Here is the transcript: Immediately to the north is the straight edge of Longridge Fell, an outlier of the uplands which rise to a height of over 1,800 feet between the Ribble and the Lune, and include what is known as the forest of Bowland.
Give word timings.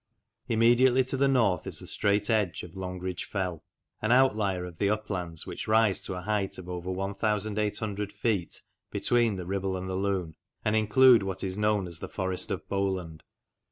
Immediately 0.47 1.03
to 1.03 1.17
the 1.17 1.27
north 1.27 1.67
is 1.67 1.77
the 1.77 1.85
straight 1.85 2.31
edge 2.31 2.63
of 2.63 2.75
Longridge 2.75 3.25
Fell, 3.25 3.61
an 4.01 4.11
outlier 4.11 4.65
of 4.65 4.79
the 4.79 4.89
uplands 4.89 5.45
which 5.45 5.67
rise 5.67 6.01
to 6.01 6.15
a 6.15 6.21
height 6.21 6.57
of 6.57 6.67
over 6.67 6.89
1,800 6.89 8.11
feet 8.11 8.63
between 8.89 9.35
the 9.35 9.45
Ribble 9.45 9.77
and 9.77 9.87
the 9.87 9.93
Lune, 9.93 10.33
and 10.65 10.75
include 10.75 11.21
what 11.21 11.43
is 11.43 11.55
known 11.55 11.85
as 11.85 11.99
the 11.99 12.09
forest 12.09 12.49
of 12.49 12.67
Bowland. 12.67 13.21